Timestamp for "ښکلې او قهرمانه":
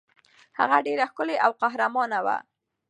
1.11-2.19